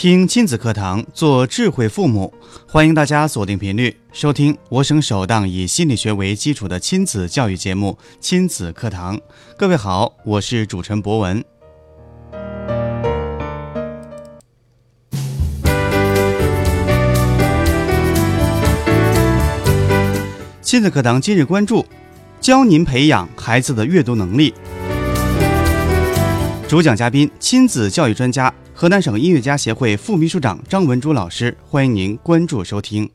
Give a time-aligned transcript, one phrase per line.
[0.00, 2.32] 听亲子课堂，做智慧父母。
[2.68, 9.16] 欢迎大家锁定频率收听我省首档以心理学为基础的亲子教育节目《亲子课堂》。
[9.56, 11.44] 各位好，我是主持人博文。
[20.62, 21.84] 亲子课堂今日关注：
[22.40, 24.54] 教您培养孩子的阅读能力。
[26.68, 28.52] 主讲嘉宾：亲子教育专家。
[28.74, 33.08] 河南省音乐家协会副秘书长张文珠老师，欢迎您关注收听。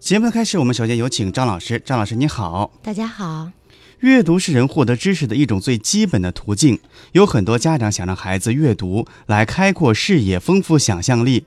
[0.00, 1.78] 节目的开始，我们首先有请张老师。
[1.84, 3.50] 张老师，你好，大家好。
[3.98, 6.80] 阅读是人获得知识的一种最基本的途径，
[7.12, 11.44] 有很多家长想让孩子阅读来开阔视野、丰富想象力。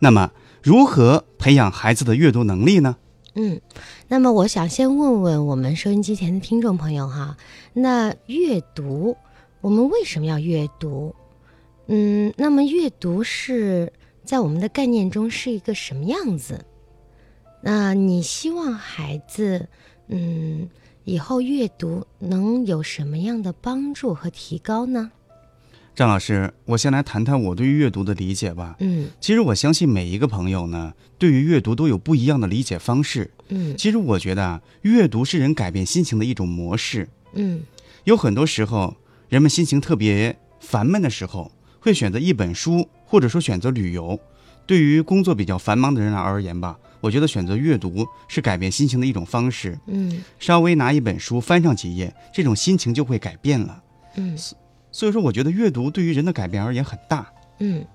[0.00, 2.96] 那么，如何培养孩子的阅读能力呢？
[3.40, 3.60] 嗯，
[4.08, 7.36] 那么我想先问问我们收音机前的听众朋友哈，
[7.72, 9.16] 那阅读。
[9.60, 11.14] 我们为什么要阅读？
[11.86, 13.92] 嗯，那么阅读是
[14.24, 16.64] 在我们的概念中是一个什么样子？
[17.62, 19.68] 那你希望孩子，
[20.08, 20.68] 嗯，
[21.04, 25.12] 以后阅读能有什么样的帮助和提高呢？
[25.98, 28.76] 张老师，我先来谈谈我对于阅读的理解吧。
[28.78, 33.28] 嗯，其实我相信每一个朋友呢，对于阅读都有不一样的理解方式。
[33.48, 37.08] 嗯，其实我觉得啊，阅读是人改变心情的一种模式。
[37.32, 37.62] 嗯，
[38.04, 38.94] 有很多时候。
[39.28, 44.18] 人们心情特别烦闷的时候，会选择一本书，或者说选择旅游。
[44.66, 49.76] 对于工作比较繁忙的人而言吧，我觉得选择阅读是改变心情的一种方式。
[49.88, 53.82] 嗯，稍微拿一本书翻上几页，这种心情就会改变了。
[54.14, 54.38] 嗯，
[54.98, 57.32] 所以说，我觉得阅读对于人的改变而言很大。
[57.60, 57.86] 嗯。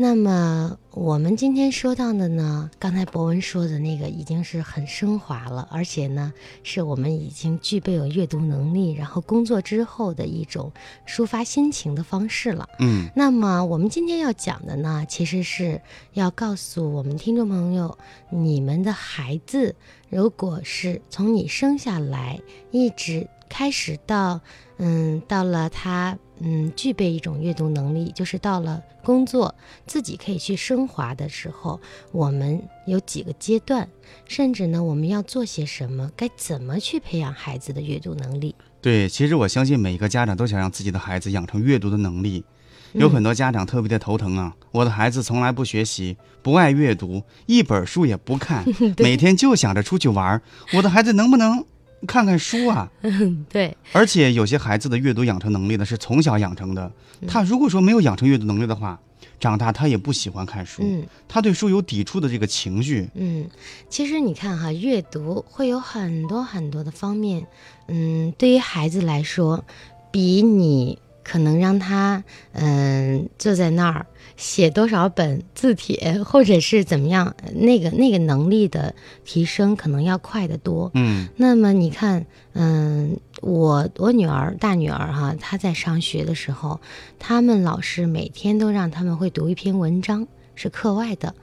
[0.00, 10.70] 那么我们今天说到的呢，刚才博文说的那个已经是很升华了，而且呢，是我们已经具备有阅读能力，然后工作之后的一种
[11.04, 12.68] 抒发心情的方式了。
[12.78, 17.98] 嗯，那么我们今天要讲的呢，其实是要告诉我们听众朋友，
[18.30, 19.74] 你们的孩子，
[20.08, 24.40] 如果是从你生下来一直开始到，
[24.76, 26.16] 嗯，到了他。
[26.40, 29.54] 嗯，具备一种阅读能力，就是到了工作
[29.86, 31.80] 自己可以去升华的时候，
[32.12, 33.88] 我们有几个阶段，
[34.26, 38.54] 甚至呢，我们要做些什么，该怎么去培养孩子的阅读能力？
[38.80, 42.44] 对，其实我相信每一个家长都想让自己的孩子养成阅读的能力，
[42.92, 48.64] 有很多家长特别的头疼啊，我的孩子从来不学习，不爱阅读，一本书也不看，
[48.98, 50.40] 每天就想着出去玩，
[50.74, 51.64] 我的孩子能不能？
[52.06, 52.90] 看看书啊，
[53.48, 56.90] 对，而且有些孩子的阅读养成能力呢是从小养成的。
[57.26, 58.98] 他如果说没有养成阅读能力的话，
[59.40, 63.08] 长大他也不喜欢看书，嗯，他对书有抵触的这个情绪。
[63.14, 63.48] 嗯，
[63.88, 67.46] 其实你看哈，阅读会有很多很多的方面，
[67.88, 69.64] 嗯，对于孩子来说，
[70.10, 70.98] 比你。
[71.28, 74.06] 可能让他嗯坐在那儿
[74.38, 78.94] 写多少本字帖，或者是怎么样，那个那个能力的
[79.26, 80.90] 提升可能要快得多。
[80.94, 82.24] 嗯，那么你看，
[82.54, 86.80] 嗯，我我女儿大女儿哈，她在上学的时候，
[87.18, 91.34] 他们老师每天都让他们会读一篇文章，是课外的。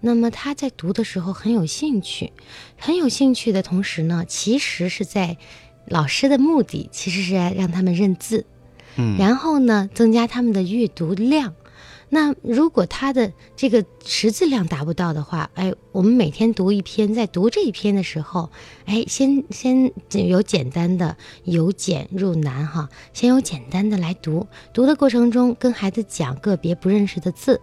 [0.00, 2.32] 那么她在读的时候很有兴趣，
[2.78, 5.36] 很有兴趣的同时呢，其实是在
[5.86, 8.46] 老师的目的其实是让他们认字。
[9.18, 11.54] 然后呢，增加他们的阅读量。
[12.10, 18.50] 那如果他的这个识字量达不到的话，哎，我们每天读一篇，在读这一篇的时候，
[18.84, 19.90] 哎，先先
[20.28, 24.46] 有简单的，由简入难哈，先有简单的来读。
[24.72, 27.60] 读的过程中，跟孩子讲个别不认识的字，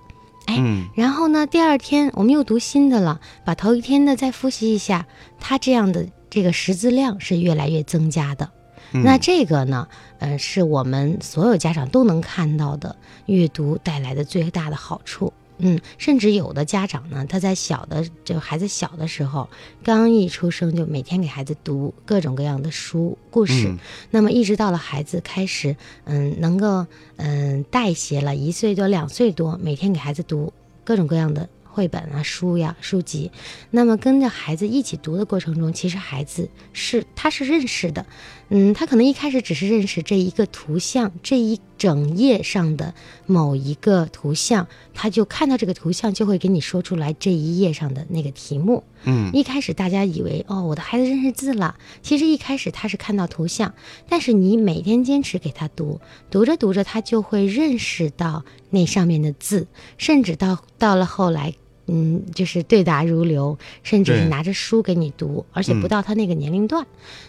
[0.47, 0.57] 哎，
[0.95, 5.07] 然后呢，第二天我们又读新的了，把头一天的再复习一下，
[5.39, 8.51] 他这样的这个识字量是越来越增加的。
[8.91, 9.87] 那这个呢，
[10.19, 12.95] 呃，是我们所有家长都能看到的
[13.25, 15.31] 阅读带来的最大的好处。
[15.63, 19.47] 嗯，甚至有的家长呢，他在小的就孩子小的时候，
[19.83, 23.71] 刚一出生就每天给孩子读各种各样的书故事。
[24.09, 26.85] 那么一直到了孩子开始，嗯，能够
[27.17, 30.51] 嗯代谢了一岁多两岁多，每天给孩子读
[30.83, 31.47] 各种各样的。
[31.73, 33.31] 绘本啊，书呀，书籍，
[33.69, 38.05] 那么跟着孩子一起读的过程中，其实孩子是他是认识的，
[38.53, 42.93] 嗯，他可能一开始只是认识这一个图像，这一整页上的
[43.25, 48.83] 某一个图像，他就看到这个图像，就会给你说出来这一页上的那个题目。
[49.05, 53.73] 嗯，一开始大家以为哦，我的孩子认识字了，其实一开始他是看到图像，
[54.09, 61.53] 但是你每天坚持给他读，读着读着，他就会认识到那上面的字，甚至到到了后来。
[61.87, 66.85] 嗯，就是对答如流，甚至是拿着书给你读，而且嗯不到他那个年龄段。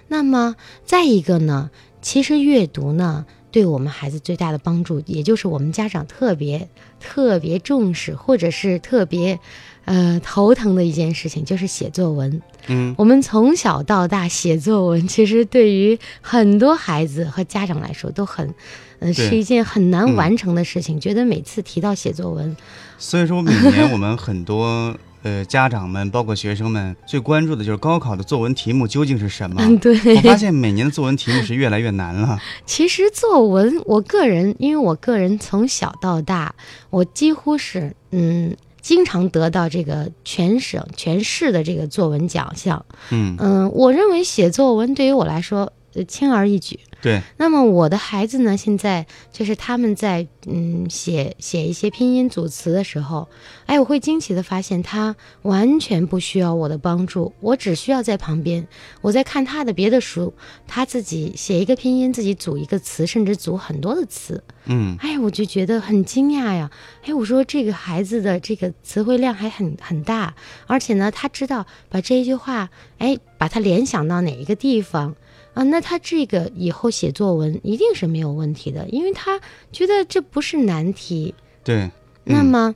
[0.09, 0.55] 那么
[0.85, 1.71] 再一个呢，
[2.01, 6.69] 其实阅读呢，对我们孩子最大的帮助，也就是我们家长特别
[6.99, 9.39] 特别重视，或者是特别
[9.85, 12.43] 呃头疼的一件事情，就是写作文。
[12.67, 18.55] 嗯，我们从小到大写作文，其实对于很多孩子和家长来说都很，
[19.01, 20.99] 呃，是一件很难嗯完成的事情。
[20.99, 22.57] 觉得每次提到写作文，
[22.99, 29.63] 所以说每年我们很多呃家长们，包括学生们最关注的就是高考的作文题目究竟是什么。
[29.63, 30.17] 嗯，对。
[30.17, 32.39] 我发现每年的作文题目是越来越难了。
[32.67, 36.55] 其实作文，我个人，因为我个人从小到大，
[36.91, 42.85] 我几乎是嗯，经常得到这个全省、全市的这个作文奖项。
[43.11, 46.81] 嗯，嗯，我认为写作文对于我来说，呃，轻而易举。
[47.03, 53.29] 对，那么我的孩子呢，现在就是他们在嗯写写一些拼音组词的时候，
[53.67, 58.69] 哎，我会惊奇的发现他完全不需要我的帮助，我只需要在旁边，
[59.01, 60.33] 我在看他的别的书，
[60.69, 66.71] 他自己写一个拼音，自己组一个词，甚至组很多的词，嗯，哎，我就觉得很惊讶呀！
[67.05, 70.35] 哎，我说这个孩子的这个词汇量还很很大，
[70.69, 75.17] 而且呢，他知道把这一句话，哎，把它联想到哪一个地方
[75.55, 79.41] 啊，那他这个以后写作文一定是没有问题的，因为他
[79.71, 81.35] 觉得这不是难题。
[81.63, 81.91] 对。
[82.25, 82.75] 那么，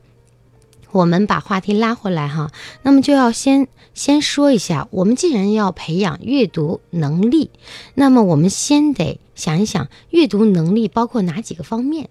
[0.91, 2.51] 我们把话题拉回来哈，
[2.83, 7.51] 那么就要先先说一下，我们既然要培养阅读能力，
[7.95, 12.11] 那么我们先得想一想，阅读能力包括哪几个方面。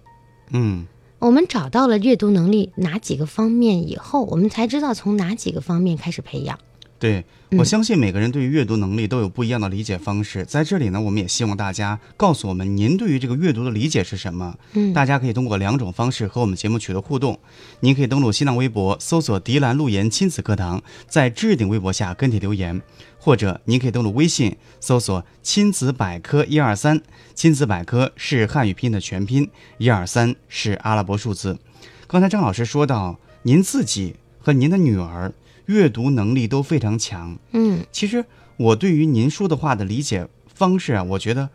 [0.50, 0.86] 嗯，
[1.18, 6.58] 我们找到了阅读能力哪几个方面以后，我们才知道从哪几个方面开始培养。
[6.98, 10.44] 对，嗯我相信每个人对于阅读能力都有不一样的理解方式。
[10.44, 14.56] 在这里呢，我们也希望大家告诉我们，您对于这个阅读的理解是什么？
[14.72, 17.38] 嗯大家可以通过两种方式和我们节目取得互动。
[17.80, 22.80] 您可以登录新浪微博，搜索“迪兰路言亲子课堂”，在置顶微博下跟帖留言，
[23.18, 27.02] 或者您可以登录微信，搜索“亲子百科一二三”。
[27.34, 31.58] 亲子百科是汉语拼音的全拼，一二三是阿拉伯数字。
[32.06, 35.32] 刚才张老师说到，您自己和您的女儿
[35.66, 37.38] 阅读能力都非常强。
[37.52, 38.24] 嗯其实
[38.56, 41.50] 我对于您说的话的理解方式啊，我觉得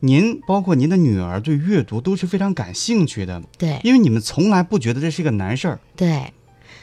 [0.00, 5.80] 您包括您的女儿对阅读都是非常感兴趣的，对因为你们从来不觉得这是一个难事儿。
[5.94, 6.32] 对，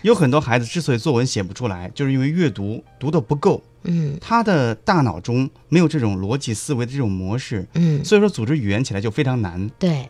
[0.02, 9.70] 有很多孩子之所以作文写不出来，就是因为阅读读的不够，嗯他的大脑中没有这种逻辑思维的这种模式，嗯，所以说组织语言起来就非常难。
[9.78, 10.10] 对，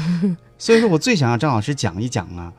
[0.56, 2.52] 所以说我最想让张老师讲一讲啊，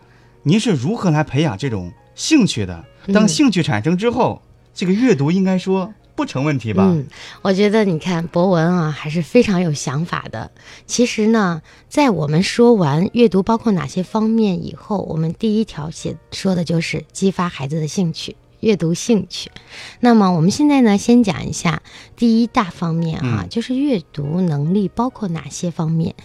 [0.44, 2.84] 您是如何来培养这种兴趣的？
[3.14, 4.42] 当嗯兴趣产生之后，
[4.74, 6.84] 这个阅读应该说不成问题吧？
[6.86, 7.06] 嗯，
[7.42, 10.50] 我觉得你看博文啊，还是非常有想法的。
[10.86, 18.36] 其实呢，在我们说完阅读包括哪些方面以后，我们第一条写说的就是激发孩子的兴趣。
[18.60, 19.52] 阅读兴趣，
[20.00, 21.84] 那么我们现在呢，先讲一下
[22.16, 26.16] 第一大方面哈、嗯就是阅读能力包括哪些方面。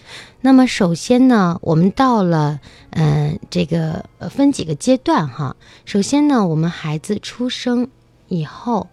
[0.41, 2.59] 那么首先呢，我们到了
[2.89, 5.55] 嗯、呃这个呃分几个阶段哈。
[5.85, 7.87] 首先呢，我们孩子出生
[8.27, 8.87] 以后，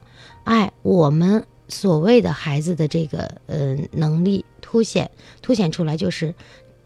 [0.45, 6.35] 哎，我们所谓的孩子的这个呃能力凸显凸显出来就是，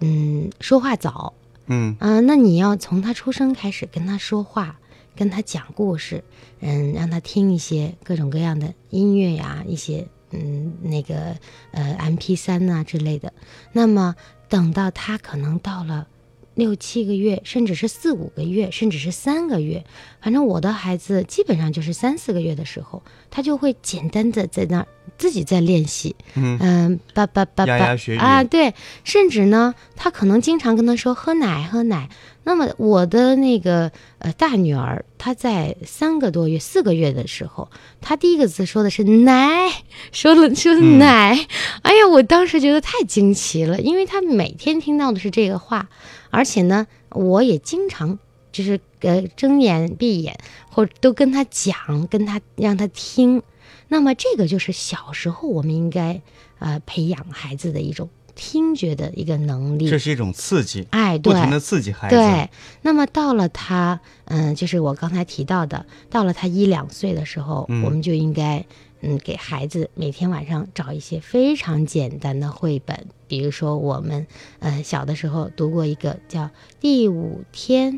[0.00, 1.34] 嗯，说话早
[1.66, 4.78] 嗯啊、那你要从他出生开始跟他说话，
[5.14, 6.22] 跟他讲故事，
[6.60, 11.36] 嗯，让他听一些各种各样的音乐呀，一些嗯那个
[11.70, 13.32] 呃 M P 三呐、之类的。
[13.72, 14.14] 那么
[14.48, 16.08] 等到他可能到了
[16.54, 19.84] 六七个月，甚至是四五个月，甚至是三个月，
[20.24, 24.86] 反正我的孩子基本上就是三四个月的时候，他就会简单的在那儿
[25.18, 28.72] 自己在练习，嗯嗯，叭叭叭叭啊，对，
[29.04, 32.08] 甚至呢，他可能经常跟他说喝奶喝奶。
[32.42, 37.68] 那么我的那个呃大女儿，她在三个多月、四个月的时候，
[38.00, 39.70] 她第一个字说的是奶，
[40.10, 41.46] 说了说嗯奶，
[41.82, 45.90] 哎呀，我当时觉得太惊奇了，因为她每天听到的是这个话，
[46.30, 48.18] 而且呢，我也经常
[48.52, 50.38] 就是呃睁眼闭眼，
[50.70, 53.42] 或者都跟他讲，跟他让他听。
[53.88, 56.20] 那么这个就是小时候我们应该
[56.58, 59.88] 呃培养孩子的一种听觉的一个能力。
[59.88, 62.16] 这是一种刺激，哎，对，不停的刺激孩子。
[62.16, 62.50] 对，
[62.82, 68.64] 那么到了他，嗯，就是我刚才提到的，到了他一两岁的时候，嗯我们就应该，
[69.02, 74.26] 嗯，给孩子每天晚上找一些非常简单的绘本，比如说我们
[74.58, 76.40] 呃小的时候读过一个叫
[76.80, 77.92] 《第五天》，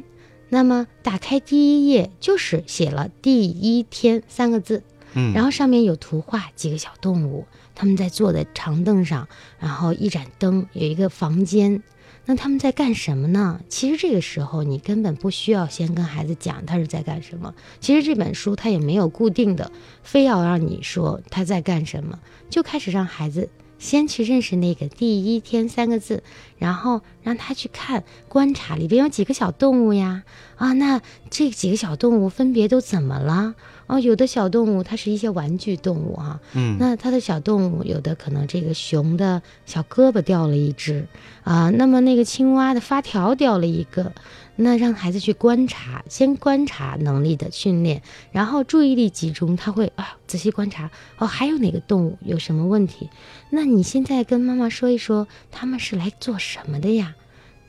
[0.48, 4.82] 那么打开第一页就是写了“第一天”三个字，
[5.14, 11.82] 嗯，然后上面有图画，几个小动物，他们在坐在长凳上，然后一盏灯，有一个房间。
[12.28, 13.60] 那他们在干什么呢？
[13.68, 17.54] 其实这个时候你根本不需要先跟孩子讲他是在干什么。
[17.78, 19.70] 其实这本书它也没有固定的，
[20.02, 22.18] 非要让你说他在干什么，
[22.50, 23.48] 就开始让孩子
[23.78, 26.22] 先去认识那个第一天三个字，
[26.58, 30.22] 然后让他去看观察里边有几个小动物呀，
[30.56, 33.54] 啊，那这几个小动物分别都怎么了？
[33.86, 41.06] 哦，有的小动物它是一些玩具动物哈、嗯，那它的小动物有的可能这个熊的小胳膊掉了一只
[41.44, 44.12] 啊，那么那个青蛙的发条掉了一个，
[44.56, 53.10] 那让孩子去观察，先观察能力的训练，然后注意力集中，他会啊仔细观察哦，还有哪个动物有什么问题？
[53.50, 57.14] 那你现在跟妈妈说一说，他们是来做什么的呀？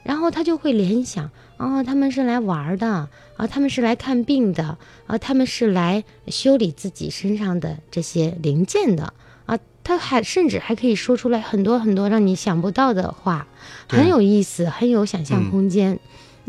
[0.03, 4.77] 然后他就会联想，哦，他们是来玩儿的啊，他们是来看病的
[5.07, 9.13] 啊，他们是来修理自己身上的这些零件的
[9.45, 13.47] 啊，他还甚至还可以说出来很多很多让你想不到的话，
[13.89, 15.99] 很有意思，很有想象空间。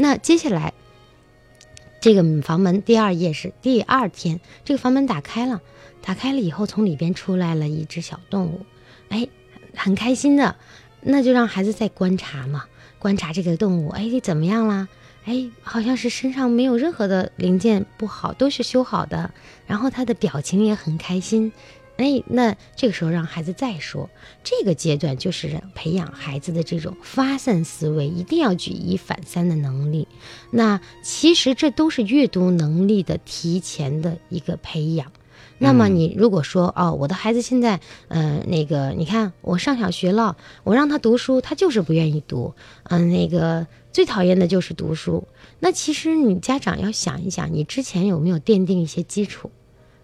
[0.00, 0.74] 那接下来，
[2.00, 5.60] 这个房门第二页是第二天，这个房门打开了，
[6.00, 8.64] 打开了以后，从里边出来了一只小动物，
[9.08, 9.26] 哎，
[9.74, 10.54] 很开心的，
[11.00, 12.66] 那就让孩子再观察嘛，
[13.00, 14.86] 观察这个动物，哎，你怎么样啦？
[15.24, 19.34] 哎，好像是身上没有任何的零件不好，都是修好的，
[19.66, 21.52] 然后他的表情也很开心。
[21.98, 24.08] 哎，那这个时候让孩子再说，
[24.44, 30.06] 这个阶段就是培养孩子的这种发散思维，一定要举一反三的能力。
[30.52, 35.10] 那其实这都是阅读能力的提前的一个培养。
[35.58, 45.26] 那么你如果说哦，我的孩子现在，呃，那个你看我上小学了，我让他读书，他就是不愿意读，嗯、那个最讨厌的就是读书。
[45.58, 49.50] 那其实你家长要想一想，你之前有没有奠定一些基础？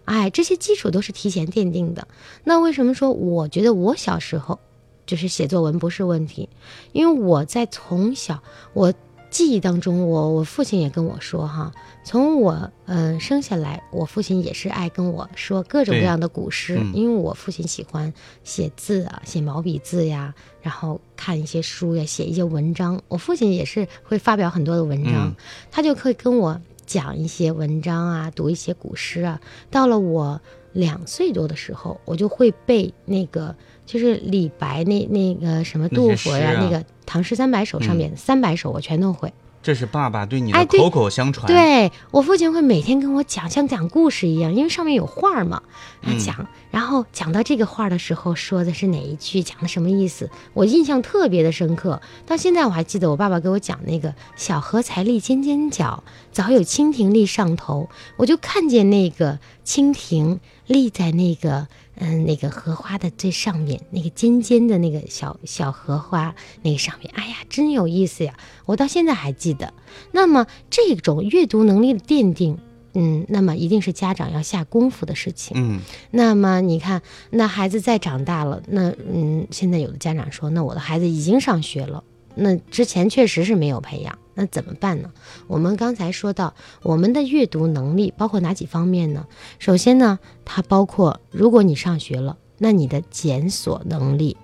[0.05, 2.07] 哎，这些基础都是提前奠定的。
[2.43, 4.59] 那为什么说我觉得我小时候
[5.05, 6.49] 就是写作文不是问题？
[6.93, 8.41] 因为我在从小
[8.73, 8.93] 我
[9.29, 11.71] 记忆当中，我我父亲也跟我说哈，
[12.05, 18.13] 从我嗯、呃生下来，我父亲也是爱跟我说各种各样的古诗，嗯因为我父亲喜欢
[18.45, 23.01] 写字啊，写毛笔字呀，然后看一些书呀，写一些文章。
[23.09, 25.35] 我父亲也是会发表很多的文章，嗯
[25.69, 29.39] 他就可以跟我讲一些文章啊，读一些古诗啊。
[29.69, 30.41] 到了我
[30.73, 39.33] 两岁多的时候，我就会背那个就是李白那那个什么杜甫呀，那个《唐诗三百首》上面三百首我全都会。
[39.65, 45.63] 这是爸爸对你的口口相传。，对我父亲会每天跟我讲，像讲故事一样，因为上面有画儿嘛，
[46.03, 51.99] 他嗯讲，然后讲到这个画儿的时候，说的是哪一句，讲的什么意思，我印象特别的深刻。
[52.27, 68.35] 到现在我还记得我爸爸给我讲那个“小荷才立尖尖角，早有蜻蜓立上头”，我就看见那个蜻蜓立在那个嗯那个荷花的最上面，那个尖尖的那个小小荷花那个上面，哎呀，真有意思呀！
[68.65, 69.73] 我到现在还记得。
[70.11, 72.57] 那么这种阅读能力的奠定，
[72.93, 75.55] 嗯，那么一定是家长要下功夫的事情。
[75.55, 75.79] 嗯，
[76.11, 82.03] 那么你看，那孩子再长大了，那嗯，现在有的家长说，那我的孩子已经上学了，
[82.35, 85.11] 那之前确实是没有培养，那怎么办呢？
[85.47, 89.25] 我们刚才说到，我们的阅读能力包括哪几方面呢？
[89.57, 94.37] 首先呢，它包括如果你上学了，那你的检索能力，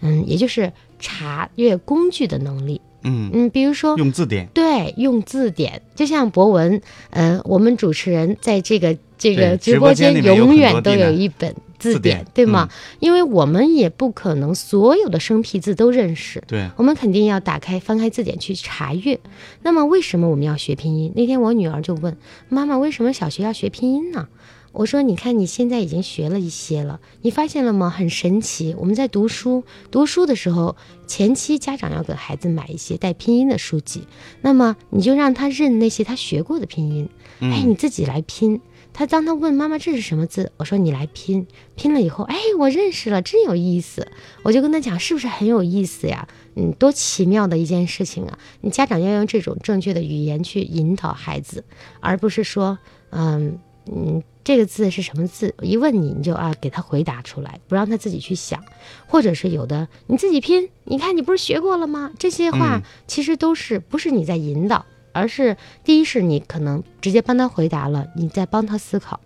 [0.00, 4.46] 嗯，也就是查阅工具的能力，嗯，嗯，比如说用字典。
[4.52, 6.80] 对，用字典，就像博文，
[7.10, 12.68] 呃，我们主持人在这个这个直播间永远都有一本字字典典对吗？
[12.70, 19.18] 嗯因为我们也不可能所有的生僻字都认识，对，我们肯定要打开翻开字典去查阅。
[19.62, 21.12] 那么为什么我们要学拼音？
[21.16, 22.14] 那天我女儿就问
[22.50, 24.28] 妈妈，为什么小学要学拼音呢？
[24.72, 27.90] 我说：“你看，你现在已经学了一些了，你发现了吗？
[27.90, 28.74] 很神奇。
[28.78, 34.04] 我们在读书，读书的时候，前期家长要给孩子买一些带拼音的书籍，
[34.42, 37.08] 那么你就让他认那些他学过的拼音，
[37.40, 38.60] 哎，你自己来拼。
[38.92, 41.46] 他当他问妈妈这是什么字，我说你来拼，
[41.76, 44.08] 拼了以后，哎，我认识了，真有意思。
[44.42, 46.26] 我就跟他讲，是不是很有意思呀？
[46.56, 48.36] 嗯，多奇妙的一件事情啊！
[48.60, 51.64] 你家长要用这种正确的语言去引导孩子，
[52.00, 52.78] 而不是说，
[53.10, 53.58] 嗯
[53.92, 55.52] 嗯，这个字是什么字？
[55.60, 58.62] 一问你，你就啊给他回答出来，不让他自己去想，
[59.08, 60.68] 或者是有的你自己拼。
[60.84, 62.12] 你看，你不是学过了吗？
[62.18, 69.18] 这些话嗯其实都是不是你在引导，而是第一是你可能直接帮他回答了，你在帮他思考。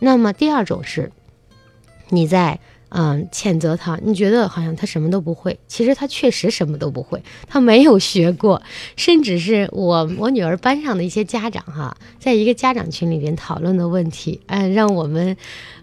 [0.00, 1.12] 那么第二种是，
[2.08, 2.58] 你在
[2.94, 8.60] 嗯谴责他，你觉得好像他什么都不会，其实他确实什么都不会，他没有学过，
[8.96, 15.36] 甚至是我我女儿班上的一些家长哈，在一个家长群里边讨论的问题，哎，让我们，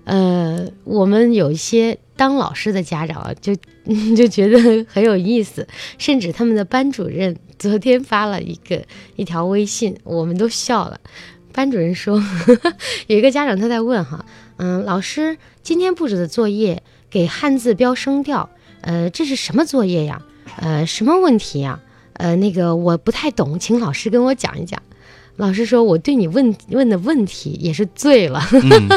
[0.04, 3.56] 呃，我们有一些当老师的家长啊，就
[4.16, 8.84] 就觉得很有意思，甚至他们的班主任昨天发了一个
[9.16, 11.00] 一条微信，我们都笑了。
[11.52, 12.22] 班主任说，
[13.08, 14.24] 有一个家长他在问哈，
[14.58, 18.50] 嗯，老师今天布置的作业给汉字标声调，
[18.82, 20.22] 呃，这是什么作业呀？
[20.58, 21.80] 呃，什么问题呀？
[22.14, 24.82] 呃，那个我不太懂，请老师跟我讲一讲。
[25.38, 28.42] 老师说：“我对你问问的问题也是醉了。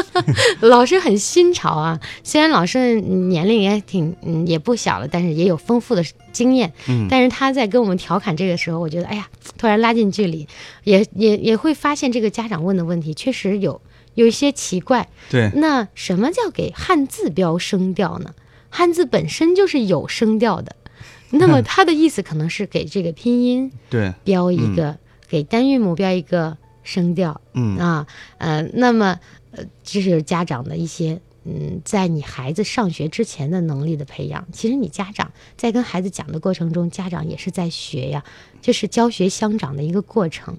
[0.59, 6.03] 老师很新潮啊，虽然老师年龄也挺嗯也不小了，但是也有丰富的
[6.33, 6.73] 经验。
[6.89, 10.45] 嗯，但是他在跟我们调侃这个时候，我觉得哎呀，突然拉近距离，
[10.83, 13.79] 也也也会发现这个家长问的问题确实有
[14.15, 15.09] 有一些奇怪。
[15.29, 18.33] 对，那什么叫给汉字标声调呢？
[18.69, 20.75] 汉字本身就是有声调的，
[21.31, 24.97] 那么它的意思可能是给这个拼音 对，标一个。
[25.29, 28.05] 给单韵母标一个声调，嗯啊，
[28.37, 34.45] 呃，那么，呃，这是家长的一些，嗯，在你孩子上学之前的能力的培养。
[34.51, 38.23] 其实你家长在跟孩子讲的过程中，家长也是在学呀，
[38.61, 40.55] 就是教学相长的一个过程。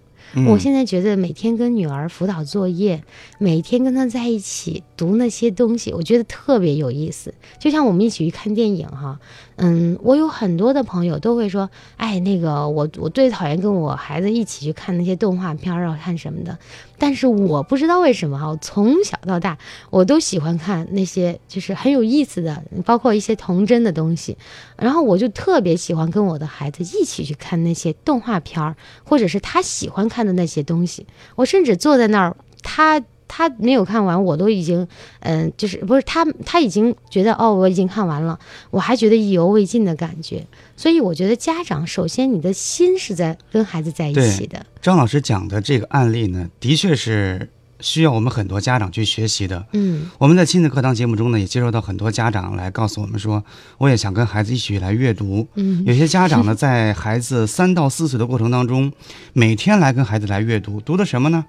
[0.48, 3.02] 我现在觉得每天跟女儿辅导作业，
[3.38, 7.32] 每天跟她在一起读那些东西，我觉得特别有意思。
[7.58, 9.20] 就像我们一起去看电影哈，
[9.56, 16.58] 嗯，我有很多的朋友都会说，哎，那个我我最讨厌跟我孩子一起去看那些动画片儿啊，看什么的。
[16.98, 19.56] 但是我不知道为什么哈，我从小到大
[19.90, 24.36] 我都喜欢看那些就是很有意思的，包括一些童真的东西。
[24.76, 31.06] 然后我就特别喜欢跟我的孩子一起去看那些动画片儿，或者是他喜欢看的那些东西。
[31.36, 34.86] 我甚至坐在那儿，他他没有看完，我都已经
[35.20, 38.38] 嗯，就是不是他他已经觉得哦，我已经看完了，
[38.70, 40.46] 我还觉得意犹未尽的感觉。
[40.76, 44.64] 所以我觉得家长首先你的心是在跟孩子在一起的。
[44.82, 47.48] 张老师讲的这个案例呢，的确是
[47.80, 49.64] 需要我们很多家长去学习的。
[49.72, 53.42] 嗯我们在亲子课堂节目中呢，也接收到很多家长来告诉我们说，
[53.78, 55.46] 我也想跟孩子一起来阅读。
[55.54, 58.92] 嗯有些家长呢，在孩子三到四岁的过程当中，
[59.32, 61.44] 每天来跟孩子来阅读，读的什么呢？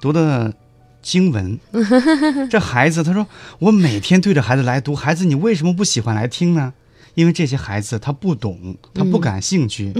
[0.00, 0.52] 读的
[1.04, 1.60] 经文。
[2.50, 3.24] 这孩子他说，
[3.60, 6.72] 我每天对着孩子来读，孩子你为什么不喜欢来听呢？
[7.14, 9.92] 因为这些孩子他不懂，他不感兴趣。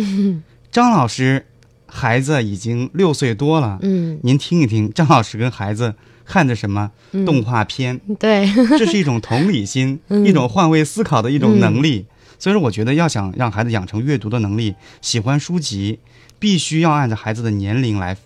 [0.72, 1.46] 张老师，
[1.86, 8.00] 孩子已经六岁多了，嗯，您听一听，张老师跟孩子看的什么嗯动画片？
[8.18, 12.06] 对， 这是一种同理心，嗯一种换位思考的一种能力。
[12.36, 16.00] 所以说，我觉得要想让孩子养成阅读的能力，喜欢书籍，
[16.40, 18.16] 必须要按照孩子的年龄来，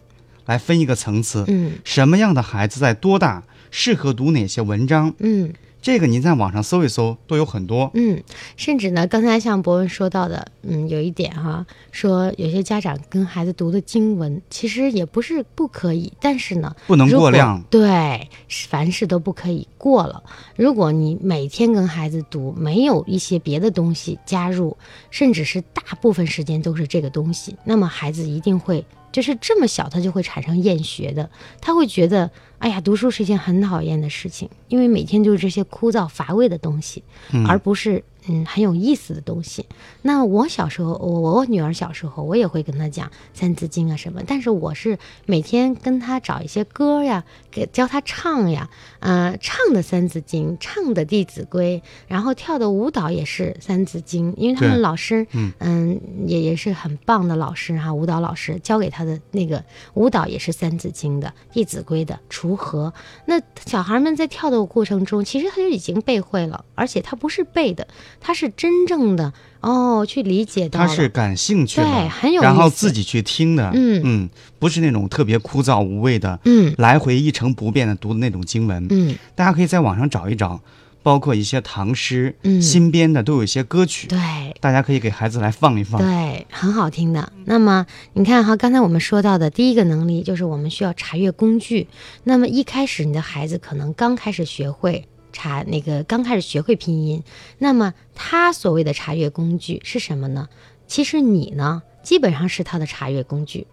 [0.48, 1.44] 来分一个层次。
[1.46, 5.14] 嗯什么样的孩子在多大适合读哪些文章？
[5.20, 5.52] 嗯。
[5.80, 7.88] 这个您在网上搜一搜，都有很多。
[7.94, 8.20] 嗯，
[8.56, 20.20] 甚至呢，刚才像博文说到的，嗯，有一点哈，说有些家长跟孩子读的经文，其实也不是不可以，但是呢，不能过量对，凡事都不可以过了。
[20.56, 24.76] 如果你每天跟孩子读，没有一些别的东西加入，
[25.12, 28.84] 甚至是大部分时间都是这个东西，那么孩子一定会。
[29.10, 31.28] 就是这么小，他就会产生厌学的，
[31.60, 37.02] 他会觉得，哎呀，读书是一件很讨厌的事情，因为每天就是这些枯燥乏味的东西，
[37.46, 39.66] 而不是嗯很有意思的东西。
[40.02, 48.68] 那我小时候，我我女儿小时候，我也会跟她讲《三字经》啊什么，但是我是每天跟她找一些歌呀，给教她唱呀，
[49.00, 55.26] 呃，唱的《三字经》，唱的《弟子规》，然后跳的舞蹈也是《三字经》，因为他们老师，
[55.60, 59.64] 嗯也也是很棒的老师哈，舞蹈老师教给她的那个
[59.94, 62.92] 舞蹈也是《三字经》的，《弟子规》的，锄禾。
[63.26, 67.86] 那小孩们在跳的过程中，其实他就已经背会了，而且他不是背的，
[68.20, 70.80] 他是真正的哦去理解到。
[70.80, 78.86] 他是感兴趣了，对很有然后自己去听的，嗯嗯，不是那种特别枯燥无味的，嗯来回一成不变的读的那种经文。
[78.90, 80.60] 嗯，大家可以在网上找一找，
[81.02, 84.18] 包括一些唐诗，嗯新编的都有一些歌曲，对。
[84.60, 86.00] 大家可以给孩子来放一放。
[86.00, 87.32] 对，很好听的。
[87.44, 91.86] 那么你看哈，刚才我们说到的第一个能力就是我们需要查阅工具。
[92.24, 95.06] 那么一开始你的孩子可能刚开始学会
[95.38, 97.22] 查那个，刚开始学会拼音，
[97.58, 100.48] 那么他所谓的查阅工具是什么呢？
[100.86, 103.66] 其实你呢，基本上是他的查阅工具。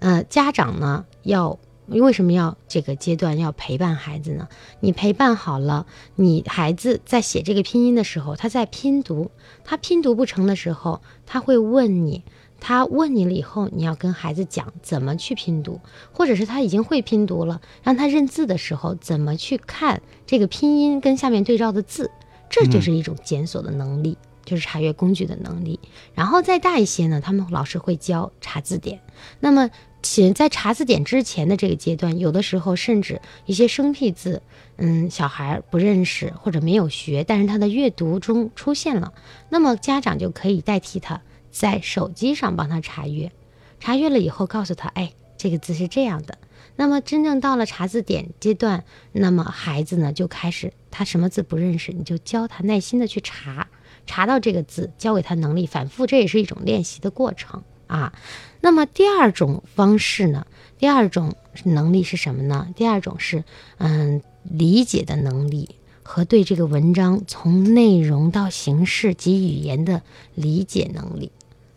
[0.00, 1.58] 呃，家长呢要。
[1.88, 4.48] 为什么要这个阶段要陪伴孩子呢？
[4.80, 9.30] 你陪伴好了，你孩子在写这个拼音的时候，他在拼读，
[9.64, 12.22] 他拼读不成的时候，他会问你，
[12.64, 15.80] 他问你了以后，你要跟孩子讲怎么去拼读，
[16.12, 22.08] 或者是他已经会拼读了，让他认字的时候怎么去看这个拼音跟下面对照的字，
[22.48, 25.80] 这就是一种检索的能力，就是查阅工具的能力。
[26.14, 29.00] 然后再大一些呢，他们老师会教查字典。
[29.40, 29.68] 那么
[30.00, 34.40] 且在查字典之前的这个阶段，有的时候甚至一些生僻字，
[34.76, 39.12] 嗯，小孩不认识或者没有学，但是他的阅读中出现了，
[39.48, 41.20] 那么家长就可以代替他。
[41.52, 43.30] 在手机上帮他查阅，
[43.78, 46.38] 查阅了以后告诉他，哎，这个字是这样的。
[46.74, 53.68] 那么真正到了查字典阶段，那么孩子呢就开始，他什么字不认识，你就教他耐心的去查，
[54.06, 58.12] 查到这个字，教给他能力，反复，这也是一种练习的过程啊。
[58.60, 60.46] 那么第二种方式呢，
[60.78, 62.68] 第二种能力是什么呢？
[62.74, 63.44] 第二种是
[63.76, 65.76] 嗯理解的能力。
[66.04, 70.02] 和对这个文章从内容到形式及语言的
[70.34, 71.30] 理解能力，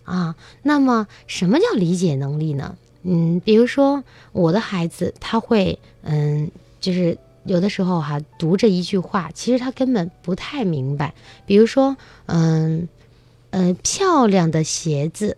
[0.05, 2.77] 啊，那么什么叫理解能力呢？
[3.03, 11.13] 嗯，比如说我的孩子他会，嗯，就是有的时候哈读这一句话，其实他根本不太明白。
[11.45, 12.87] 比如说，嗯，
[13.49, 15.37] 呃，漂亮的鞋子，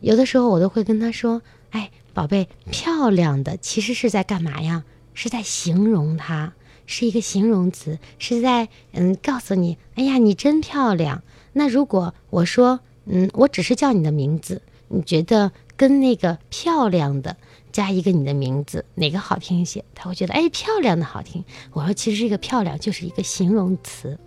[0.00, 4.84] 有的时候我都会跟他说，哎，宝贝，漂亮的其实是在干嘛呀？
[5.14, 6.52] 是在形容它。
[6.90, 11.22] 是一个形容词，是在嗯告诉你，哎呀，你真漂亮。
[11.52, 17.36] 那如果我说，嗯，我只是叫你的名字，你觉得跟那个漂亮的
[17.72, 19.84] 加一个你的名字，哪个好听一些？
[19.94, 21.44] 他会觉得，哎，漂亮的好听。
[21.72, 24.18] 我说，其实这个漂亮就是一个形容词。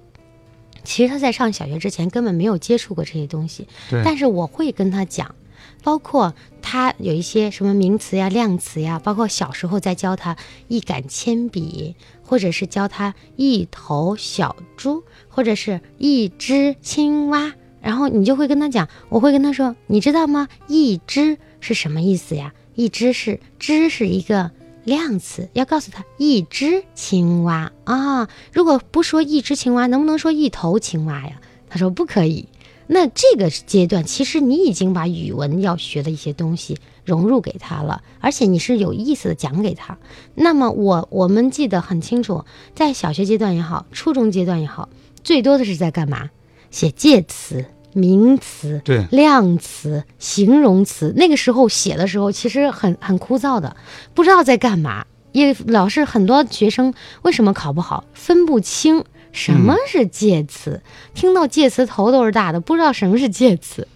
[0.83, 3.67] 其实他在上小学之前根本没有接触过这些东西，
[4.03, 5.35] 但是我会跟他讲。
[5.83, 10.35] 包括他有一些什么名词呀、量词呀，包括小时候在教他
[10.67, 20.47] 一杆铅笔，或者是教他一头小猪，或者是一只青蛙，然后你就会跟他讲，我会跟他说，你知道吗？
[20.67, 22.53] 一只是什么意思呀？
[22.75, 24.51] 一只是只是一个
[24.83, 28.29] 量词，要告诉他一只青蛙啊。
[28.53, 31.41] 如果不说一只青蛙，能不能说一头青蛙呀？
[31.69, 32.47] 他说不可以。
[32.87, 39.97] 那这个阶段，其实你已经把语文要学的一些东西融入给他了，而且你是有意思的讲给他。
[40.35, 42.43] 那么我我们记得很清楚，
[42.75, 44.89] 在小学阶段也好，初中阶段也好，
[45.23, 46.29] 最多的是在干嘛？
[46.71, 51.13] 写介词、名词、对量词、形容词。
[51.15, 53.75] 那个时候写的时候，其实很很枯燥的，
[54.15, 55.05] 不知道在干嘛。
[55.33, 59.03] 也老师很多学生为什么考不好，分不清。
[59.33, 60.81] 什么是介词？
[61.13, 63.87] 听到介词头都是大的，不知道什么是介词，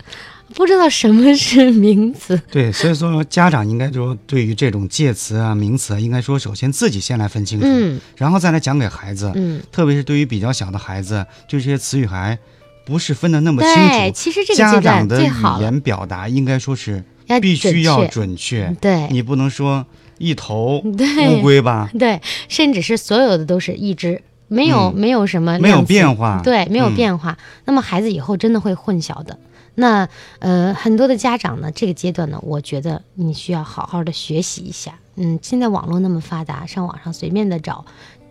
[0.54, 2.42] 不知道什么是名词。
[2.50, 12.40] 对，所以说家长应该说，对于这种介词啊、名词啊，应该说首先自己先来分清楚，嗯，然后再来讲给孩子，嗯，特别是对于比较小的孩子，就这些词语还
[12.86, 14.16] 不是分的那么清对，楚。
[14.16, 17.04] 其实这个家长的语言表达应该说是
[17.42, 19.86] 必须要准准确，对你不能说
[20.20, 21.90] 一头乌龟吧？
[21.98, 24.22] 对，甚至是所有的都是一只。
[24.48, 27.36] 没有、嗯没有什么没有变化对，没有嗯变化。
[27.66, 29.40] 那么孩子以后真的会混淆的。
[29.74, 34.94] 那呃，很多的家长呢，这个阶段呢，我觉得你需要好好的学习一下。
[35.16, 37.84] 嗯，现在网络那么发达，上网上随便的找，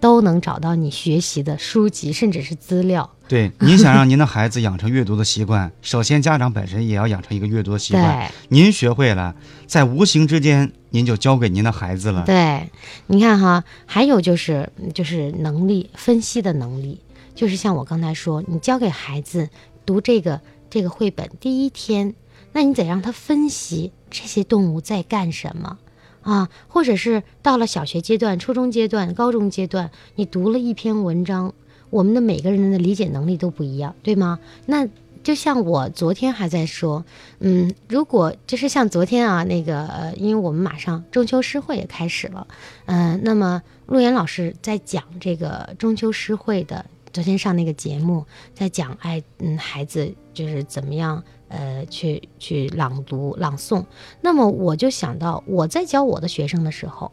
[0.04, 3.10] 都能找到你学习的书籍，甚至是资料。
[3.26, 8.18] 对，您想让您的孩子养成阅读的习惯，首先家长本身也要养成一个阅读的习惯。
[8.18, 9.34] 对您学会了，
[9.66, 12.22] 在无形之间，您就教给您的孩子了。
[12.26, 12.68] 对，
[13.06, 17.00] 你看哈，还有就是就是能力分析的能力，
[17.34, 19.48] 就是像我刚才说，你教给孩子
[19.86, 20.38] 读这个
[20.68, 22.14] 这个绘本第一天，
[22.52, 25.78] 那你得让他分析这些动物在干什么
[26.24, 31.52] 啊，或者是到了小学阶段、初中阶段、高中阶段，你读了一篇文章，
[31.90, 34.40] 我们的每个人的理解能力都不一样，对吗？
[34.66, 34.88] 那
[35.22, 37.04] 就像我昨天还在说，
[37.38, 42.46] 嗯，如果就是像昨天啊，那个，因为我们马上中秋诗会也开始了，
[42.86, 46.84] 嗯、那么陆岩老师在讲这个中秋诗会的，
[47.14, 53.84] 昨天上那个节目，在讲，爱，嗯，孩子就是怎么样，呃，去去朗读朗诵。
[54.20, 57.12] 那么我就想到我在教我的学生的时候，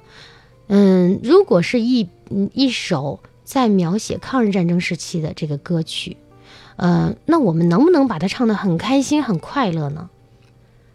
[0.70, 6.18] 嗯，如果是一嗯一首在描写抗日战争时期的这个歌曲，
[6.78, 10.10] 呃，那我们能不能把它唱得很开心、很快乐呢？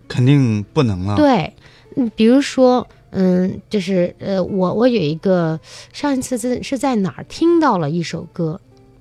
[0.09, 1.15] 肯定不能啊。
[1.15, 1.55] 对，
[1.95, 5.61] 嗯，比如说，嗯，就是呃，我我有一个
[5.93, 8.61] 上一次是是在哪儿听到了一首歌，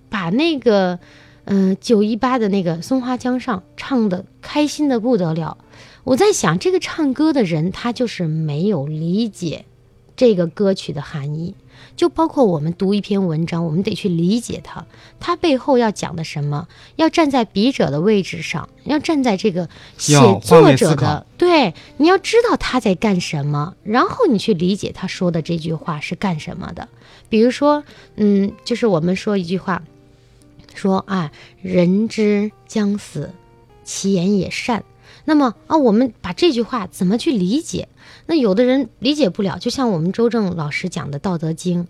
[0.09, 0.99] 把那个
[1.45, 5.57] 嗯九一八的那个松花江上唱的开心的不得了。
[6.03, 9.65] 我在想，这个唱歌的人他就是没有理解
[10.15, 11.55] 这个歌曲的含义。
[11.97, 14.85] 就包括我们读一篇文章，我们得去理解它，
[15.19, 26.87] 它背后要讲的什么，要站在笔者的位置上，要站在这个写作者的，对，你要知道他在干什么，然后你去理解他说的这句话是干什么的。
[27.29, 27.83] 比如说，
[28.15, 29.81] 嗯，就是我们说一句话，
[30.75, 33.31] 说啊，人之将死，
[33.83, 34.83] 其言也善。
[35.23, 37.87] 那么啊，我们把这句话怎么去理解？
[38.27, 41.83] 那有的人理解不了，就像我们周正老师讲的《道德经》，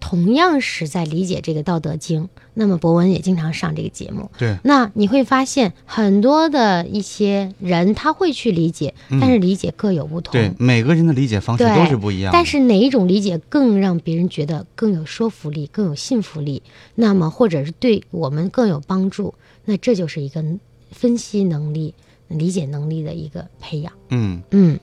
[0.00, 2.24] 同样是在理解这个《道德经》。
[2.58, 10.32] 那么博文也经常上这个节目，对，那你会发现很多的一些人他会去理解，但是理解各有不同。
[10.32, 12.38] 对，每个人的理解方式都是不一样的。
[12.38, 16.62] 但是哪一种理解更让别人觉得更有说服力、更有信服力？
[16.94, 19.34] 那么或者是对我们更有帮助？
[19.66, 20.42] 那这就是一个
[20.90, 21.92] 分析能力、
[22.28, 23.92] 理解能力的一个培养。
[24.08, 24.80] 嗯，嗯，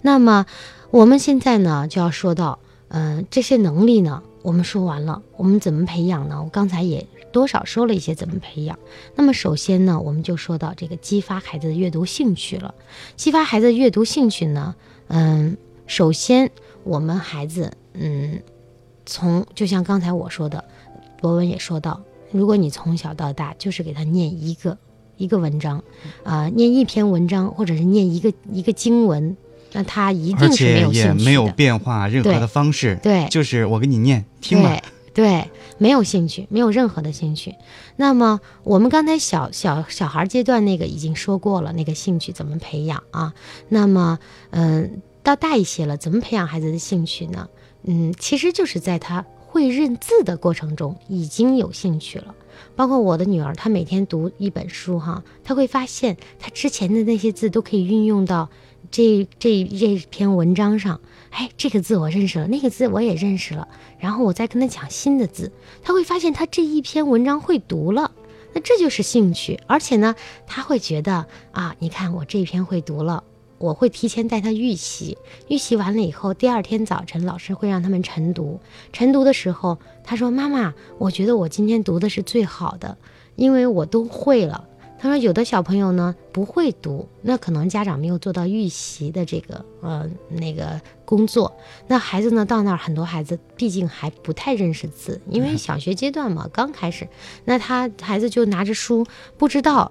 [0.00, 0.46] 那么
[0.90, 6.40] 我们现在呢就要说到，嗯、这些能力呢，我们说完了，我们怎么培养呢？
[6.42, 8.78] 我刚才也多少说了一些怎么培养。
[9.14, 12.74] 那么首先呢，我们就说到这个激发孩子的阅读兴趣了。
[13.16, 14.74] 激发孩子阅读兴趣呢，
[15.08, 16.50] 嗯，首先
[16.84, 18.40] 我们孩子，嗯，
[19.04, 20.64] 从就像刚才我说的，
[21.20, 22.00] 博文也说到，
[22.30, 24.78] 如果你从小到大就是给他念一个
[25.16, 25.82] 一个文章，
[26.24, 29.36] 啊、念一篇文章，或者是念一个一个经文，
[29.72, 31.14] 那他一定是没且有兴趣的。
[31.18, 34.68] 也没有变化任何的方式，对就是我给你念，听吧。
[34.68, 37.54] 对对，没有兴趣，没有任何的兴趣。
[37.96, 43.34] 那么我们刚才小小小孩阶段那个已经说过了，那个兴趣怎么培养啊？
[43.68, 44.18] 那么
[44.50, 47.48] 嗯，到大一些了，怎么培养孩子的兴趣呢？
[47.82, 52.34] 嗯，其实就是在他会认字的过程中已经有兴趣了。
[52.76, 58.48] 包括我的女儿，她每天读一本书哈，她会发现她之前的那些字都可以运用到
[58.90, 61.00] 这这这篇文章上。
[61.30, 63.68] 哎，这个字我认识了，那个字我也认识了，
[64.00, 68.10] 然后我再跟他讲新的字，他会发现他这一篇文章会读了。
[68.52, 73.22] 那这就是兴趣，而且呢，他会觉得啊，你看我这篇会读了，
[73.58, 78.58] 我会提前带他预习，预习完了以后，第二天早晨老师会让他们晨读。
[78.92, 82.98] 晨读的时候，他说：“妈妈，我觉得我今天读的是最好的，
[83.36, 84.66] 因为我都会了。”
[85.02, 91.56] 他说：“有的小朋友呢不会读，那可能家长没有做到预习的这个呃那个工作。
[91.86, 97.08] 那孩子呢到那儿，很多孩子毕竟还不太认识字，因为小学阶段嘛，刚开始，
[97.46, 99.06] 那他孩子就拿着书，
[99.38, 99.90] 不知道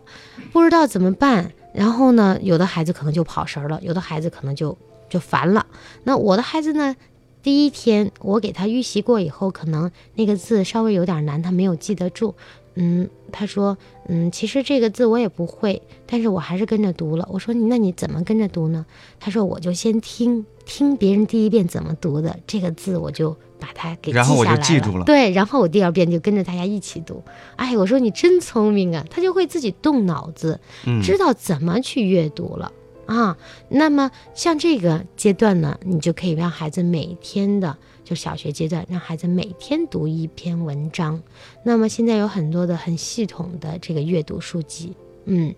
[0.54, 1.52] 不知道怎么办。
[1.74, 4.78] 然后呢，有的孩子可能就跑神儿了，有的孩子可能就
[5.10, 5.66] 就烦了。
[6.04, 6.96] 那我的孩子呢？”
[7.42, 12.36] 第一天我给他预习过以后，可能那个字稍微有点难，他没有记得住。
[12.82, 17.28] 嗯，他说，嗯，其实这个字我也不会，但是我还是跟着读了。
[17.30, 18.86] 我说，那你怎么跟着读呢？
[19.20, 27.22] 他说，我就先听听别人第一遍怎么读的这个字，我就把它给记然后我就下来记住了对，然后我第二遍就跟着大家一起读。
[27.58, 32.72] 哎，我说你真聪明啊，他就会自己动脑子，嗯，知道怎么去阅读了。
[33.08, 33.36] 啊，
[33.70, 37.76] 那么像这个阶段呢，你就可以让孩子每天的，
[38.10, 41.22] 就小学阶段，让孩子每天读一篇文章。
[41.62, 44.96] 那么现在有很多的很系统的这个阅读书籍，
[45.26, 45.54] 嗯，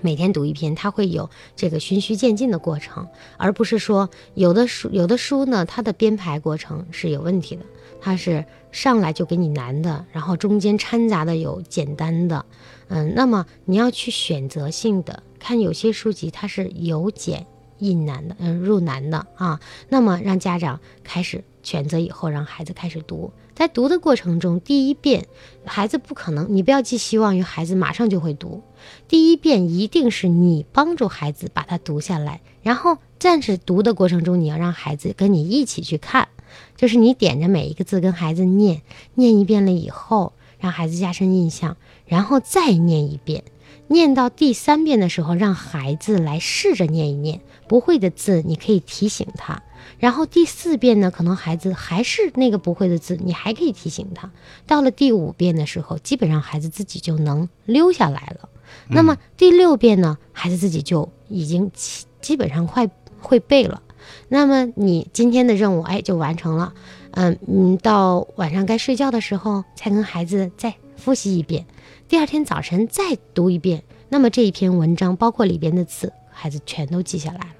[0.00, 3.08] 每天读一篇，它会有这个循序渐进的过程，
[3.38, 7.64] 而不是说有的书有的书呢，它的编排过程是有问题的，
[8.00, 12.46] 它是上来就给你难的，然后中间掺杂的有简单的，
[12.86, 17.44] 嗯，那么你要去选择性的看，有些书籍它是由简
[17.80, 19.60] 入难的，嗯，入难的啊。
[19.88, 25.26] 那么让家长开始选择以后，让孩子开始读，在读的过程中，第一遍
[25.64, 28.62] 孩子不可能，你不要寄希望于孩子马上就会读，
[29.08, 36.28] 第一遍一定是你帮助孩子把它读下来，然后暂时读的过程中，你要让孩子跟你一起去看，
[36.76, 38.82] 就是你点着每一个字跟孩子念，
[39.14, 43.42] 念一遍了以后，让孩子加深印象，然后再念一遍。
[43.88, 49.62] 念到第三遍的时候，让孩子来试着念一念不会的字，你可以提醒他。
[49.98, 54.30] 然后第四遍呢，可能孩子还是那个不会的字，你还可以提醒他。
[54.66, 58.48] 到了第五遍的时候，基本上孩子自己就能溜下来了。
[58.88, 62.88] 那么第六遍呢，孩子自己就已经基基本上快
[63.20, 63.82] 会背了。
[64.28, 66.74] 那么你今天的任务，哎，就完成了。
[67.12, 71.66] 嗯嗯，到晚上该睡觉的时候，再跟孩子再复习一遍。
[72.08, 77.56] 第二天早晨再读一遍，那么这一篇文章包括里边的字，孩子全都记下来了。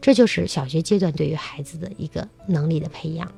[0.00, 3.30] 这就是小学阶段对于孩子的一个能力的培养。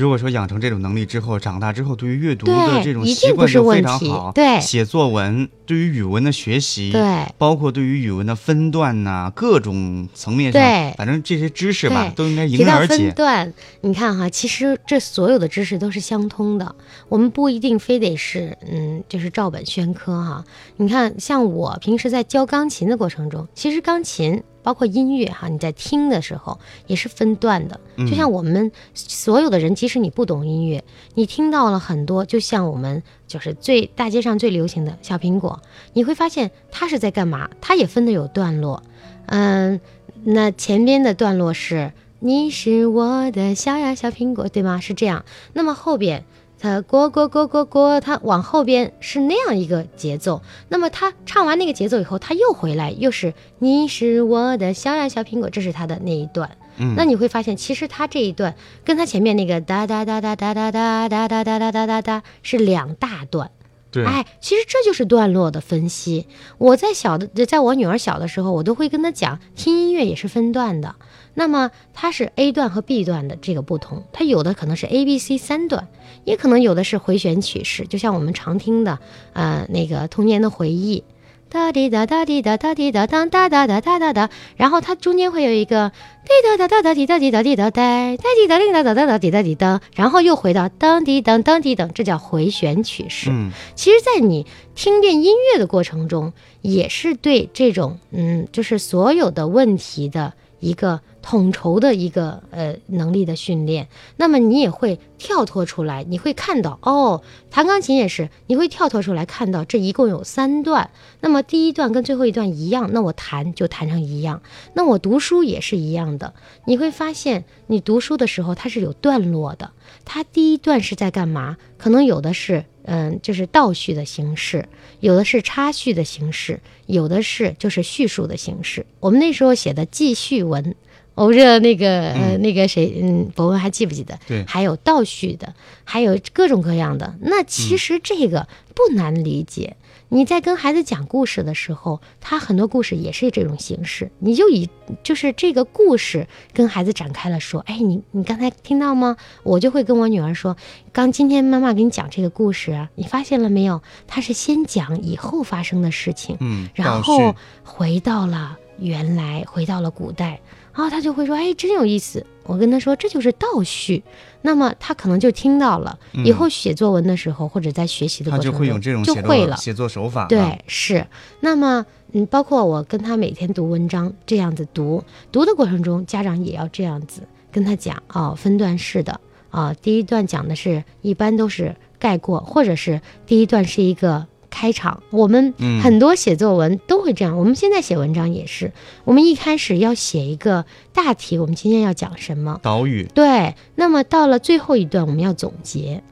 [0.00, 4.32] 如果说养成这种能力之后，长大之后对于阅读的这种一习惯就非常好。
[4.32, 13.10] 对写作文，对于语文的学习，对包括对于语文的分段呐、各种层面上，对反正这些知识吧，都应该迎刃而解。
[13.10, 16.74] 段，你看哈，其实这所有的知识都是相通的，
[17.10, 20.42] 我们不一定非得是嗯，就是照本宣科哈。
[20.78, 27.80] 你看，像我平时在教钢琴的过程中，其实钢琴包括音乐哈，你在听的时候也是分段的。
[27.98, 35.60] 就像我们所有的人，即使你不懂音乐，你听到了很多，就像我们就是最大街上最流行的小苹果，
[35.92, 37.50] 你会发现它是在干嘛？
[37.60, 38.82] 它也分的有段落，
[39.26, 39.80] 嗯，
[40.24, 44.80] 那前边的段落是“你是我的小呀小苹果”，对吗？
[44.80, 45.24] 是这样。
[45.54, 46.24] 那么后边
[46.60, 50.42] 它果果果果果，它往后边是那样一个节奏。
[50.68, 56.50] 那么他唱完那个节奏以后，他又回来，又是“你是我的小呀小苹果”，这是他的那一段。
[56.76, 63.50] 嗯那你会发现，其实他这一段跟他前面那个哒哒哒哒哒哒哒哒哒哒哒哒哒哒是两大段。
[63.90, 66.26] 对，哎，其实这就是段落的分析。
[66.58, 70.94] 我在小的，在我女儿小的时候，我都会跟她讲，听音乐也是分段的。
[71.40, 75.88] 那么它是 A 段和 B 段的这个不同，它有的可能是 A、B、C 三段，
[76.24, 78.98] 也可能有的是回旋曲式，就像我们常听的，
[79.32, 81.02] 呃，那个童年的回忆。
[81.48, 85.90] 哒滴哒哒滴哒哒滴哒当哒哒哒哒哒哒，然后它中间会有一个
[86.24, 93.30] 滴哒哒哒哒滴哒滴哒滴哒哒哒滴哒滴哒哒哒哒滴哒滴哒，然后又回到当滴当当滴当，这叫回旋曲式。
[93.30, 103.88] 嗯，其实，在你听遍音乐的过程中，也是对这种嗯，就是所有的问题的一个统筹的一个呃能力的训练。
[104.16, 110.90] 那么你也会跳脱出来，你会看到哦，弹钢琴也是，你会跳脱出来看到这一共有三段。
[111.20, 114.42] 那么第一段跟最后一段一样，那我弹就弹成一样。
[114.74, 116.34] 那我读书也是一样的，
[116.66, 119.72] 你会发现你读书的时候它是有段落的，
[120.04, 121.56] 它第一段是在干嘛？
[121.76, 122.64] 可能有的是。
[122.84, 124.68] 嗯，就是倒叙的形式，
[125.00, 128.84] 有的是插叙的形式，有的是就是叙述的形式。
[129.00, 130.74] 我们那时候写的记叙文，
[131.14, 134.18] 我不知道那个、呃那个谁，嗯，博文还记不记得？
[134.26, 137.14] 对还有倒叙的，还有各种各样的。
[137.20, 139.76] 那其实这个不难理解。
[140.12, 144.68] 你在跟孩子讲故事的时候，他很多故事也是这种形式，你就以
[145.04, 149.16] 就是这个故事跟孩子展开了说，哎，你你刚才听到吗？
[149.44, 150.56] 我就会跟我女儿说，
[150.92, 153.80] 刚今天妈妈给你讲这个故事啊，你发现了没有？
[154.08, 160.40] 他是先讲以后发生的事情，嗯，然后回到了原来，回到了古代，
[160.74, 164.02] 然后他就会说：“哎，真有意思。”我跟他说：“这就是倒叙。”
[164.42, 169.56] 那么他可能就听到了，以后写作文的时候或者在学习的他过程中就会用这种写就会了。
[169.56, 170.26] 作写作手法啊。
[170.26, 171.06] 对，是。
[171.40, 185.02] 那么，嗯，包括我跟他每天读文章这样子读，读的过程中，家长也要这样子跟他讲哦，分段式的啊，第一段讲的是一般都是概括，或者是第一段是一个开场。
[185.10, 188.72] 我们嗯很多写作文都会这样，我们现在写文章也是，
[189.04, 196.02] 我们一开始要写一个大题，我们今天要讲什么，导语，对，那么到了最后一段，我们要总结，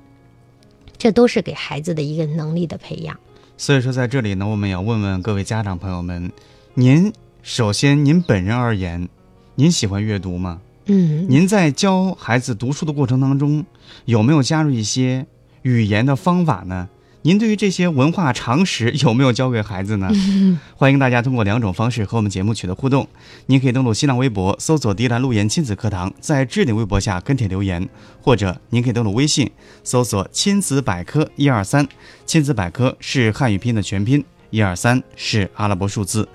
[0.96, 3.18] 这都是给孩子的一个能力的培养。
[3.56, 6.30] 所以说在这里呢，我们也要问问各位家长朋友们，
[6.74, 9.08] 您首先您本人而言，
[9.56, 10.60] 您喜欢阅读吗？
[10.86, 13.66] 嗯，您在教孩子读书的过程当中，
[14.04, 15.26] 有没有加入一些
[15.62, 16.88] 语言的方法呢？
[17.22, 20.08] 您对于这些文化常识有没有教给孩子呢？
[20.76, 23.06] 欢迎大家通过两种方式和我们节目取得互动。
[23.46, 27.88] 您可以登录新浪微博，搜索“迪兰路言亲子课堂”，在置顶微博下跟帖留言，
[28.22, 29.50] 或者您可以登录微信，
[29.82, 31.86] 搜索“亲子百科一二三”。
[32.24, 36.28] 亲子百科是汉语拼音的全拼，一二三是阿拉伯数字。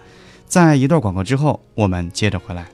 [0.46, 2.68] 在一段广告之后，我们接着回来。